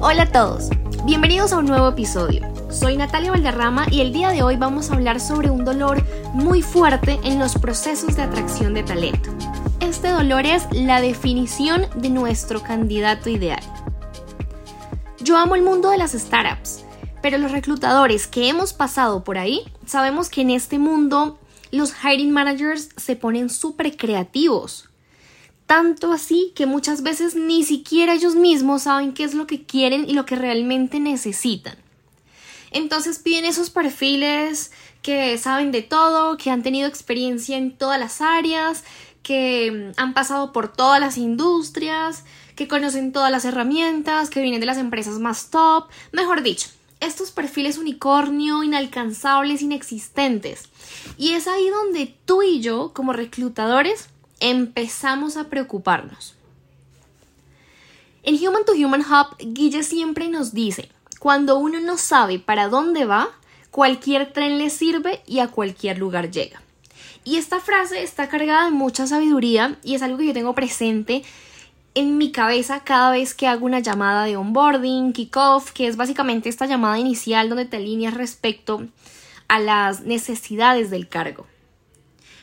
Hola 0.00 0.22
a 0.22 0.30
todos, 0.30 0.70
bienvenidos 1.06 1.52
a 1.52 1.58
un 1.58 1.66
nuevo 1.66 1.88
episodio. 1.88 2.46
Soy 2.70 2.96
Natalia 2.96 3.32
Valderrama 3.32 3.86
y 3.90 4.00
el 4.00 4.12
día 4.12 4.28
de 4.28 4.44
hoy 4.44 4.56
vamos 4.56 4.90
a 4.90 4.94
hablar 4.94 5.18
sobre 5.18 5.50
un 5.50 5.64
dolor 5.64 6.04
muy 6.34 6.62
fuerte 6.62 7.18
en 7.24 7.40
los 7.40 7.56
procesos 7.56 8.14
de 8.14 8.22
atracción 8.22 8.74
de 8.74 8.84
talento. 8.84 9.30
Este 9.80 10.10
dolor 10.10 10.46
es 10.46 10.68
la 10.70 11.00
definición 11.00 11.86
de 11.96 12.10
nuestro 12.10 12.62
candidato 12.62 13.28
ideal. 13.28 13.60
Yo 15.18 15.36
amo 15.36 15.56
el 15.56 15.62
mundo 15.62 15.90
de 15.90 15.98
las 15.98 16.12
startups, 16.12 16.84
pero 17.20 17.36
los 17.36 17.50
reclutadores 17.50 18.28
que 18.28 18.48
hemos 18.48 18.72
pasado 18.72 19.24
por 19.24 19.36
ahí 19.36 19.64
sabemos 19.84 20.30
que 20.30 20.42
en 20.42 20.50
este 20.50 20.78
mundo 20.78 21.40
los 21.72 21.92
hiring 22.04 22.30
managers 22.30 22.90
se 22.96 23.16
ponen 23.16 23.50
súper 23.50 23.96
creativos. 23.96 24.88
Tanto 25.68 26.12
así 26.12 26.52
que 26.54 26.64
muchas 26.64 27.02
veces 27.02 27.34
ni 27.34 27.62
siquiera 27.62 28.14
ellos 28.14 28.34
mismos 28.34 28.84
saben 28.84 29.12
qué 29.12 29.24
es 29.24 29.34
lo 29.34 29.46
que 29.46 29.64
quieren 29.64 30.08
y 30.08 30.14
lo 30.14 30.24
que 30.24 30.34
realmente 30.34 30.98
necesitan. 30.98 31.76
Entonces 32.70 33.18
piden 33.18 33.44
esos 33.44 33.68
perfiles 33.68 34.72
que 35.02 35.36
saben 35.36 35.70
de 35.70 35.82
todo, 35.82 36.38
que 36.38 36.50
han 36.50 36.62
tenido 36.62 36.88
experiencia 36.88 37.58
en 37.58 37.76
todas 37.76 38.00
las 38.00 38.22
áreas, 38.22 38.82
que 39.22 39.92
han 39.98 40.14
pasado 40.14 40.54
por 40.54 40.72
todas 40.72 41.00
las 41.00 41.18
industrias, 41.18 42.24
que 42.56 42.66
conocen 42.66 43.12
todas 43.12 43.30
las 43.30 43.44
herramientas, 43.44 44.30
que 44.30 44.40
vienen 44.40 44.60
de 44.60 44.66
las 44.66 44.78
empresas 44.78 45.18
más 45.18 45.50
top, 45.50 45.88
mejor 46.12 46.42
dicho, 46.42 46.70
estos 47.00 47.30
perfiles 47.30 47.76
unicornio, 47.76 48.62
inalcanzables, 48.62 49.60
inexistentes. 49.60 50.70
Y 51.18 51.34
es 51.34 51.46
ahí 51.46 51.68
donde 51.68 52.14
tú 52.24 52.42
y 52.42 52.60
yo, 52.60 52.92
como 52.94 53.12
reclutadores, 53.12 54.08
empezamos 54.40 55.36
a 55.36 55.44
preocuparnos. 55.44 56.34
En 58.22 58.34
Human 58.34 58.64
to 58.64 58.72
Human 58.72 59.02
Hub, 59.02 59.36
Guille 59.38 59.82
siempre 59.82 60.28
nos 60.28 60.52
dice, 60.52 60.90
cuando 61.18 61.58
uno 61.58 61.80
no 61.80 61.96
sabe 61.96 62.38
para 62.38 62.68
dónde 62.68 63.04
va, 63.04 63.28
cualquier 63.70 64.32
tren 64.32 64.58
le 64.58 64.70
sirve 64.70 65.22
y 65.26 65.38
a 65.38 65.48
cualquier 65.48 65.98
lugar 65.98 66.30
llega. 66.30 66.60
Y 67.24 67.36
esta 67.36 67.60
frase 67.60 68.02
está 68.02 68.28
cargada 68.28 68.66
de 68.66 68.70
mucha 68.70 69.06
sabiduría 69.06 69.78
y 69.82 69.94
es 69.94 70.02
algo 70.02 70.18
que 70.18 70.26
yo 70.26 70.32
tengo 70.32 70.54
presente 70.54 71.22
en 71.94 72.16
mi 72.16 72.32
cabeza 72.32 72.84
cada 72.84 73.10
vez 73.10 73.34
que 73.34 73.46
hago 73.46 73.66
una 73.66 73.80
llamada 73.80 74.24
de 74.24 74.36
onboarding, 74.36 75.12
kickoff, 75.12 75.72
que 75.72 75.88
es 75.88 75.96
básicamente 75.96 76.48
esta 76.48 76.66
llamada 76.66 76.98
inicial 76.98 77.48
donde 77.48 77.64
te 77.64 77.76
alineas 77.76 78.14
respecto 78.14 78.86
a 79.48 79.58
las 79.58 80.02
necesidades 80.02 80.90
del 80.90 81.08
cargo. 81.08 81.46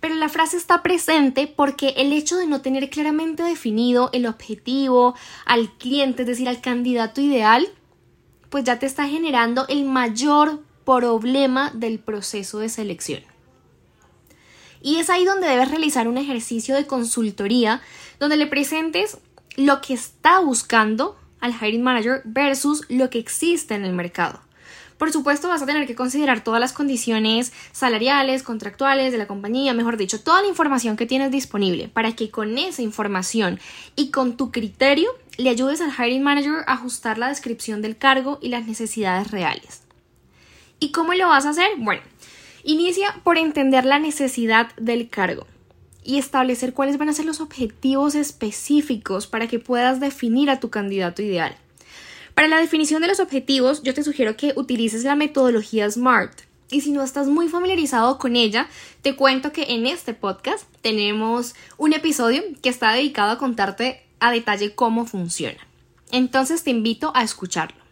Pero 0.00 0.14
la 0.14 0.28
frase 0.28 0.56
está 0.56 0.82
presente 0.82 1.46
porque 1.46 1.94
el 1.96 2.12
hecho 2.12 2.36
de 2.36 2.46
no 2.46 2.60
tener 2.60 2.88
claramente 2.88 3.42
definido 3.42 4.10
el 4.12 4.26
objetivo 4.26 5.14
al 5.44 5.72
cliente, 5.76 6.22
es 6.22 6.28
decir, 6.28 6.48
al 6.48 6.60
candidato 6.60 7.20
ideal, 7.20 7.68
pues 8.48 8.64
ya 8.64 8.78
te 8.78 8.86
está 8.86 9.08
generando 9.08 9.66
el 9.68 9.84
mayor 9.84 10.62
problema 10.84 11.70
del 11.74 11.98
proceso 11.98 12.60
de 12.60 12.68
selección. 12.68 13.22
Y 14.80 14.96
es 14.96 15.10
ahí 15.10 15.24
donde 15.24 15.48
debes 15.48 15.70
realizar 15.70 16.08
un 16.08 16.18
ejercicio 16.18 16.74
de 16.76 16.86
consultoría 16.86 17.82
donde 18.20 18.36
le 18.36 18.46
presentes 18.46 19.18
lo 19.56 19.80
que 19.80 19.94
está 19.94 20.38
buscando 20.38 21.18
al 21.40 21.52
hiring 21.52 21.82
manager 21.82 22.22
versus 22.24 22.84
lo 22.88 23.10
que 23.10 23.18
existe 23.18 23.74
en 23.74 23.84
el 23.84 23.92
mercado. 23.92 24.40
Por 24.98 25.12
supuesto, 25.12 25.48
vas 25.48 25.62
a 25.62 25.66
tener 25.66 25.86
que 25.86 25.94
considerar 25.94 26.42
todas 26.42 26.60
las 26.60 26.72
condiciones 26.72 27.52
salariales, 27.70 28.42
contractuales 28.42 29.12
de 29.12 29.18
la 29.18 29.28
compañía, 29.28 29.72
mejor 29.72 29.96
dicho, 29.96 30.20
toda 30.20 30.42
la 30.42 30.48
información 30.48 30.96
que 30.96 31.06
tienes 31.06 31.30
disponible 31.30 31.88
para 31.88 32.16
que 32.16 32.30
con 32.30 32.58
esa 32.58 32.82
información 32.82 33.60
y 33.94 34.10
con 34.10 34.36
tu 34.36 34.50
criterio 34.50 35.08
le 35.36 35.50
ayudes 35.50 35.80
al 35.80 35.92
hiring 35.92 36.22
manager 36.22 36.64
a 36.66 36.72
ajustar 36.72 37.16
la 37.16 37.28
descripción 37.28 37.80
del 37.80 37.96
cargo 37.96 38.40
y 38.42 38.48
las 38.48 38.66
necesidades 38.66 39.30
reales. 39.30 39.82
¿Y 40.80 40.90
cómo 40.90 41.14
lo 41.14 41.28
vas 41.28 41.46
a 41.46 41.50
hacer? 41.50 41.70
Bueno, 41.78 42.02
inicia 42.64 43.20
por 43.22 43.38
entender 43.38 43.84
la 43.84 44.00
necesidad 44.00 44.74
del 44.76 45.08
cargo 45.08 45.46
y 46.02 46.18
establecer 46.18 46.72
cuáles 46.72 46.98
van 46.98 47.08
a 47.08 47.12
ser 47.12 47.24
los 47.24 47.40
objetivos 47.40 48.16
específicos 48.16 49.28
para 49.28 49.46
que 49.46 49.60
puedas 49.60 50.00
definir 50.00 50.50
a 50.50 50.58
tu 50.58 50.70
candidato 50.70 51.22
ideal. 51.22 51.56
Para 52.38 52.46
la 52.46 52.60
definición 52.60 53.02
de 53.02 53.08
los 53.08 53.18
objetivos, 53.18 53.82
yo 53.82 53.94
te 53.94 54.04
sugiero 54.04 54.36
que 54.36 54.52
utilices 54.54 55.02
la 55.02 55.16
metodología 55.16 55.90
SMART. 55.90 56.42
Y 56.70 56.82
si 56.82 56.92
no 56.92 57.02
estás 57.02 57.26
muy 57.26 57.48
familiarizado 57.48 58.16
con 58.16 58.36
ella, 58.36 58.68
te 59.02 59.16
cuento 59.16 59.50
que 59.50 59.74
en 59.74 59.88
este 59.88 60.14
podcast 60.14 60.62
tenemos 60.80 61.56
un 61.78 61.94
episodio 61.94 62.44
que 62.62 62.68
está 62.68 62.92
dedicado 62.92 63.32
a 63.32 63.38
contarte 63.38 64.04
a 64.20 64.30
detalle 64.30 64.76
cómo 64.76 65.04
funciona. 65.04 65.58
Entonces 66.12 66.62
te 66.62 66.70
invito 66.70 67.10
a 67.16 67.24
escucharlo. 67.24 67.82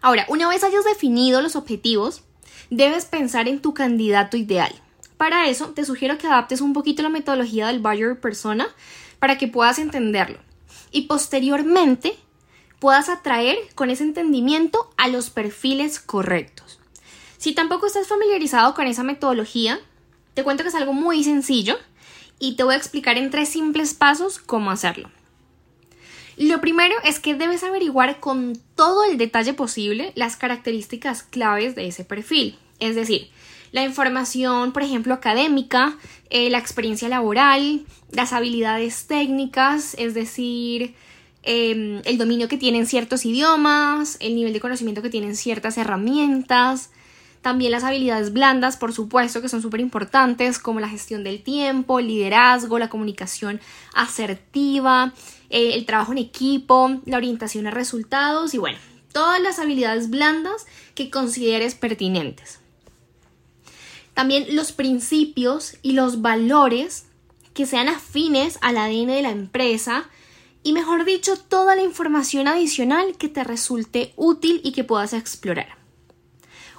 Ahora, 0.00 0.24
una 0.28 0.48
vez 0.48 0.62
hayas 0.62 0.84
definido 0.84 1.42
los 1.42 1.56
objetivos, 1.56 2.22
debes 2.70 3.04
pensar 3.04 3.48
en 3.48 3.60
tu 3.60 3.74
candidato 3.74 4.36
ideal. 4.36 4.72
Para 5.16 5.48
eso, 5.48 5.70
te 5.70 5.84
sugiero 5.84 6.18
que 6.18 6.28
adaptes 6.28 6.60
un 6.60 6.72
poquito 6.72 7.02
la 7.02 7.08
metodología 7.08 7.66
del 7.66 7.80
buyer 7.80 8.20
persona 8.20 8.68
para 9.18 9.38
que 9.38 9.48
puedas 9.48 9.80
entenderlo. 9.80 10.38
Y 10.92 11.08
posteriormente 11.08 12.16
puedas 12.78 13.08
atraer 13.08 13.56
con 13.74 13.90
ese 13.90 14.04
entendimiento 14.04 14.90
a 14.96 15.08
los 15.08 15.30
perfiles 15.30 16.00
correctos. 16.00 16.78
Si 17.38 17.52
tampoco 17.52 17.86
estás 17.86 18.08
familiarizado 18.08 18.74
con 18.74 18.86
esa 18.86 19.02
metodología, 19.02 19.80
te 20.34 20.42
cuento 20.42 20.62
que 20.62 20.70
es 20.70 20.74
algo 20.74 20.92
muy 20.92 21.24
sencillo 21.24 21.78
y 22.38 22.56
te 22.56 22.64
voy 22.64 22.74
a 22.74 22.78
explicar 22.78 23.16
en 23.16 23.30
tres 23.30 23.48
simples 23.48 23.94
pasos 23.94 24.38
cómo 24.38 24.70
hacerlo. 24.70 25.10
Lo 26.36 26.60
primero 26.60 26.94
es 27.04 27.18
que 27.18 27.34
debes 27.34 27.64
averiguar 27.64 28.20
con 28.20 28.60
todo 28.74 29.04
el 29.04 29.16
detalle 29.16 29.54
posible 29.54 30.12
las 30.16 30.36
características 30.36 31.22
claves 31.22 31.74
de 31.74 31.86
ese 31.86 32.04
perfil, 32.04 32.58
es 32.78 32.94
decir, 32.94 33.30
la 33.72 33.84
información, 33.84 34.72
por 34.72 34.82
ejemplo, 34.82 35.14
académica, 35.14 35.96
eh, 36.30 36.50
la 36.50 36.58
experiencia 36.58 37.08
laboral, 37.08 37.84
las 38.10 38.32
habilidades 38.32 39.06
técnicas, 39.06 39.94
es 39.98 40.14
decir, 40.14 40.94
Em, 41.48 42.02
el 42.04 42.18
dominio 42.18 42.48
que 42.48 42.58
tienen 42.58 42.86
ciertos 42.86 43.24
idiomas, 43.24 44.16
el 44.18 44.34
nivel 44.34 44.52
de 44.52 44.58
conocimiento 44.58 45.00
que 45.00 45.10
tienen 45.10 45.36
ciertas 45.36 45.78
herramientas, 45.78 46.90
también 47.40 47.70
las 47.70 47.84
habilidades 47.84 48.32
blandas, 48.32 48.76
por 48.76 48.92
supuesto, 48.92 49.40
que 49.40 49.48
son 49.48 49.62
súper 49.62 49.78
importantes, 49.78 50.58
como 50.58 50.80
la 50.80 50.88
gestión 50.88 51.22
del 51.22 51.44
tiempo, 51.44 52.00
el 52.00 52.08
liderazgo, 52.08 52.80
la 52.80 52.88
comunicación 52.88 53.60
asertiva, 53.94 55.14
eh, 55.48 55.74
el 55.74 55.86
trabajo 55.86 56.10
en 56.10 56.18
equipo, 56.18 57.00
la 57.04 57.16
orientación 57.16 57.68
a 57.68 57.70
resultados 57.70 58.52
y 58.52 58.58
bueno, 58.58 58.78
todas 59.12 59.40
las 59.40 59.60
habilidades 59.60 60.10
blandas 60.10 60.66
que 60.96 61.10
consideres 61.10 61.76
pertinentes. 61.76 62.58
También 64.14 64.56
los 64.56 64.72
principios 64.72 65.76
y 65.80 65.92
los 65.92 66.22
valores 66.22 67.06
que 67.54 67.66
sean 67.66 67.88
afines 67.88 68.58
al 68.62 68.78
ADN 68.78 69.06
de 69.06 69.22
la 69.22 69.30
empresa 69.30 70.10
y 70.66 70.72
mejor 70.72 71.04
dicho, 71.04 71.36
toda 71.36 71.76
la 71.76 71.82
información 71.82 72.48
adicional 72.48 73.16
que 73.16 73.28
te 73.28 73.44
resulte 73.44 74.12
útil 74.16 74.60
y 74.64 74.72
que 74.72 74.82
puedas 74.82 75.12
explorar. 75.12 75.78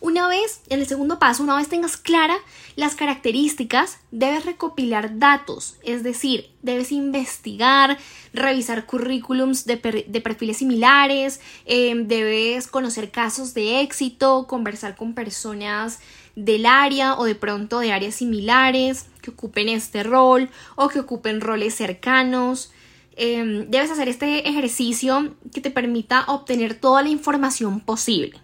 Una 0.00 0.26
vez, 0.26 0.62
en 0.70 0.80
el 0.80 0.86
segundo 0.86 1.18
paso, 1.18 1.42
una 1.42 1.54
vez 1.56 1.68
tengas 1.68 1.98
clara 1.98 2.34
las 2.76 2.94
características, 2.94 3.98
debes 4.10 4.46
recopilar 4.46 5.18
datos, 5.18 5.76
es 5.82 6.02
decir, 6.02 6.50
debes 6.62 6.92
investigar, 6.92 7.98
revisar 8.32 8.86
currículums 8.86 9.66
de, 9.66 9.76
perfiles 9.76 10.56
similares, 10.56 11.42
em, 11.66 12.08
debes 12.08 12.68
conocer 12.68 13.10
casos 13.10 13.52
de 13.52 13.82
éxito, 13.82 14.46
conversar 14.46 14.96
con 14.96 15.12
personas 15.12 16.00
del 16.36 16.64
área 16.64 17.18
o 17.18 17.24
de 17.24 17.34
pronto 17.34 17.80
de 17.80 17.92
áreas 17.92 18.14
similares 18.14 19.08
que 19.20 19.32
ocupen 19.32 19.68
este 19.68 20.04
rol 20.04 20.48
o 20.74 20.88
que 20.88 21.00
ocupen 21.00 21.42
roles 21.42 21.74
cercanos. 21.74 22.72
Em, 23.16 23.70
debes 23.70 23.90
hacer 23.90 24.08
este 24.08 24.48
ejercicio 24.48 25.36
que 25.52 25.60
te 25.60 25.70
permita 25.70 26.24
obtener 26.26 26.74
toda 26.74 27.02
la 27.02 27.08
información 27.08 27.80
posible. 27.80 28.40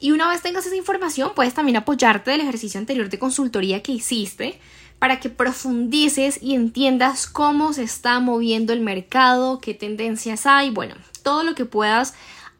Y 0.00 0.10
una 0.10 0.28
vez 0.28 0.42
tengas 0.42 0.66
esa 0.66 0.74
información, 0.74 1.32
puedes 1.36 1.54
también 1.54 1.76
apoyarte 1.76 2.32
del 2.32 2.40
ejercicio 2.40 2.80
anterior 2.80 3.08
de 3.08 3.20
consultoría 3.20 3.82
que 3.82 3.92
hiciste 3.92 4.58
para 4.98 5.20
que 5.20 5.30
profundices 5.30 6.40
y 6.42 6.54
entiendas 6.54 7.28
cómo 7.28 7.72
se 7.72 7.84
está 7.84 8.18
moviendo 8.18 8.72
el 8.72 8.80
mercado, 8.80 9.60
qué 9.60 9.74
tendencias 9.74 10.46
hay, 10.46 10.70
bueno, 10.70 10.96
todo 11.22 11.44
lo 11.44 11.54
que 11.54 11.64
puedas 11.64 12.14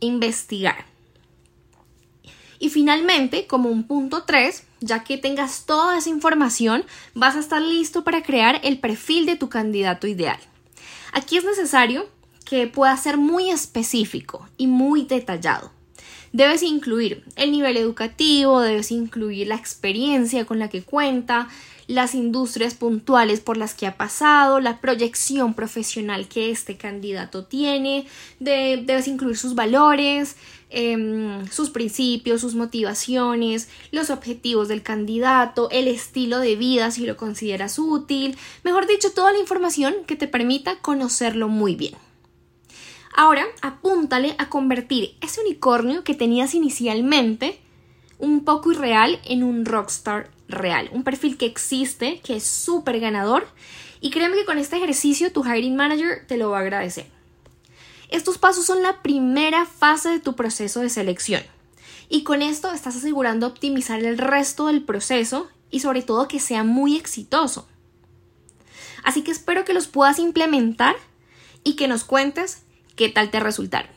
investigar. 0.00 0.86
Y 2.58 2.70
finalmente, 2.70 3.46
como 3.46 3.68
un 3.68 3.86
punto 3.86 4.22
3, 4.24 4.64
ya 4.80 5.04
que 5.04 5.18
tengas 5.18 5.66
toda 5.66 5.98
esa 5.98 6.08
información, 6.08 6.84
vas 7.14 7.36
a 7.36 7.40
estar 7.40 7.60
listo 7.60 8.04
para 8.04 8.22
crear 8.22 8.60
el 8.64 8.80
perfil 8.80 9.26
de 9.26 9.36
tu 9.36 9.50
candidato 9.50 10.06
ideal. 10.06 10.38
Aquí 11.12 11.36
es 11.36 11.44
necesario 11.44 12.08
que 12.44 12.66
pueda 12.66 12.96
ser 12.96 13.16
muy 13.16 13.50
específico 13.50 14.48
y 14.56 14.66
muy 14.66 15.04
detallado. 15.04 15.72
Debes 16.32 16.62
incluir 16.62 17.24
el 17.36 17.50
nivel 17.50 17.76
educativo, 17.76 18.60
debes 18.60 18.90
incluir 18.90 19.46
la 19.46 19.54
experiencia 19.54 20.44
con 20.44 20.58
la 20.58 20.68
que 20.68 20.82
cuenta, 20.82 21.48
las 21.88 22.14
industrias 22.14 22.74
puntuales 22.74 23.40
por 23.40 23.56
las 23.56 23.74
que 23.74 23.86
ha 23.86 23.96
pasado, 23.96 24.60
la 24.60 24.80
proyección 24.80 25.54
profesional 25.54 26.28
que 26.28 26.50
este 26.50 26.76
candidato 26.76 27.44
tiene, 27.44 28.06
debes 28.40 29.08
incluir 29.08 29.36
sus 29.36 29.54
valores, 29.54 30.36
em, 30.70 31.46
sus 31.48 31.70
principios, 31.70 32.40
sus 32.40 32.54
motivaciones, 32.54 33.68
los 33.92 34.10
objetivos 34.10 34.68
del 34.68 34.82
candidato, 34.82 35.68
el 35.70 35.86
estilo 35.86 36.40
de 36.40 36.56
vida 36.56 36.90
si 36.90 37.06
lo 37.06 37.16
consideras 37.16 37.78
útil, 37.78 38.36
mejor 38.64 38.86
dicho, 38.86 39.12
toda 39.12 39.32
la 39.32 39.38
información 39.38 39.94
que 40.06 40.16
te 40.16 40.26
permita 40.26 40.80
conocerlo 40.80 41.48
muy 41.48 41.76
bien. 41.76 41.94
Ahora 43.14 43.46
apúntale 43.62 44.34
a 44.38 44.50
convertir 44.50 45.16
ese 45.22 45.40
unicornio 45.40 46.04
que 46.04 46.14
tenías 46.14 46.54
inicialmente 46.54 47.60
un 48.18 48.44
poco 48.44 48.72
irreal 48.72 49.20
en 49.24 49.42
un 49.42 49.64
rockstar 49.64 50.30
real, 50.48 50.88
un 50.92 51.04
perfil 51.04 51.36
que 51.36 51.46
existe, 51.46 52.20
que 52.20 52.36
es 52.36 52.44
súper 52.44 53.00
ganador 53.00 53.48
y 54.00 54.10
créeme 54.10 54.36
que 54.36 54.44
con 54.44 54.58
este 54.58 54.76
ejercicio 54.76 55.32
tu 55.32 55.44
hiring 55.44 55.76
manager 55.76 56.24
te 56.26 56.36
lo 56.36 56.50
va 56.50 56.58
a 56.58 56.62
agradecer. 56.62 57.06
Estos 58.08 58.38
pasos 58.38 58.64
son 58.64 58.82
la 58.82 59.02
primera 59.02 59.66
fase 59.66 60.10
de 60.10 60.20
tu 60.20 60.36
proceso 60.36 60.80
de 60.80 60.90
selección 60.90 61.42
y 62.08 62.22
con 62.22 62.42
esto 62.42 62.72
estás 62.72 62.96
asegurando 62.96 63.46
optimizar 63.46 64.02
el 64.02 64.18
resto 64.18 64.68
del 64.68 64.82
proceso 64.82 65.48
y 65.70 65.80
sobre 65.80 66.02
todo 66.02 66.28
que 66.28 66.40
sea 66.40 66.62
muy 66.62 66.96
exitoso. 66.96 67.66
Así 69.02 69.22
que 69.22 69.30
espero 69.30 69.64
que 69.64 69.74
los 69.74 69.86
puedas 69.86 70.18
implementar 70.18 70.96
y 71.64 71.74
que 71.74 71.88
nos 71.88 72.04
cuentes 72.04 72.62
qué 72.94 73.08
tal 73.08 73.30
te 73.30 73.40
resultaron. 73.40 73.90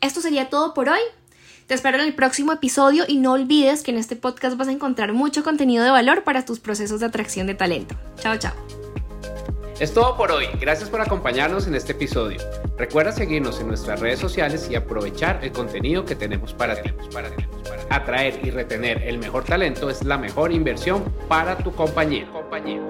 Esto 0.00 0.20
sería 0.20 0.50
todo 0.50 0.74
por 0.74 0.88
hoy. 0.88 1.00
Te 1.72 1.76
espero 1.76 1.96
en 1.96 2.04
el 2.04 2.12
próximo 2.12 2.52
episodio 2.52 3.04
y 3.08 3.16
no 3.16 3.32
olvides 3.32 3.82
que 3.82 3.92
en 3.92 3.96
este 3.96 4.14
podcast 4.14 4.58
vas 4.58 4.68
a 4.68 4.72
encontrar 4.72 5.14
mucho 5.14 5.42
contenido 5.42 5.82
de 5.82 5.90
valor 5.90 6.22
para 6.22 6.44
tus 6.44 6.60
procesos 6.60 7.00
de 7.00 7.06
atracción 7.06 7.46
de 7.46 7.54
talento. 7.54 7.94
Chao, 8.16 8.36
chao. 8.36 8.52
Es 9.80 9.94
todo 9.94 10.14
por 10.18 10.32
hoy. 10.32 10.48
Gracias 10.60 10.90
por 10.90 11.00
acompañarnos 11.00 11.66
en 11.66 11.74
este 11.74 11.92
episodio. 11.92 12.42
Recuerda 12.76 13.10
seguirnos 13.10 13.58
en 13.58 13.68
nuestras 13.68 14.00
redes 14.00 14.18
sociales 14.18 14.68
y 14.70 14.74
aprovechar 14.74 15.42
el 15.42 15.50
contenido 15.52 16.04
que 16.04 16.14
tenemos 16.14 16.52
para 16.52 16.76
ti. 16.82 16.90
Atraer 17.88 18.40
y 18.44 18.50
retener 18.50 19.04
el 19.04 19.16
mejor 19.16 19.44
talento 19.44 19.88
es 19.88 20.04
la 20.04 20.18
mejor 20.18 20.52
inversión 20.52 21.02
para 21.26 21.56
tu 21.56 21.72
compañía. 21.74 22.30
compañía. 22.30 22.82